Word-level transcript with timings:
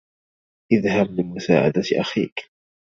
اذهب 0.71 1.19
لمساعدة 1.19 1.81
أخيك! 1.99 2.51